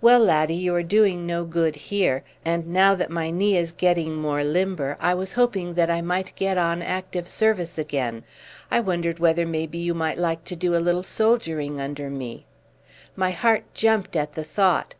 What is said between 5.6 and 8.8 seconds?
that I might get on active service again. I